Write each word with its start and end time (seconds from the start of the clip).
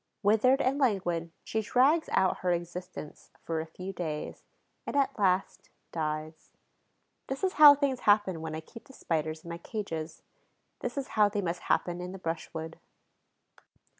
Withered 0.23 0.61
and 0.61 0.79
languid, 0.79 1.31
she 1.43 1.61
drags 1.61 2.09
out 2.11 2.39
her 2.39 2.51
existence 2.51 3.29
for 3.43 3.59
a 3.61 3.67
few 3.67 3.93
days 3.93 4.43
and, 4.87 4.95
at 4.95 5.19
last, 5.19 5.69
dies. 5.91 6.49
This 7.27 7.43
is 7.43 7.53
how 7.61 7.75
things 7.75 7.99
happen 7.99 8.41
when 8.41 8.55
I 8.55 8.61
keep 8.61 8.85
the 8.85 8.93
Spiders 8.93 9.43
in 9.43 9.51
my 9.51 9.59
cages; 9.59 10.23
this 10.79 10.97
is 10.97 11.09
how 11.09 11.29
they 11.29 11.41
must 11.43 11.59
happen 11.69 12.01
in 12.01 12.13
the 12.13 12.17
brushwood. 12.17 12.79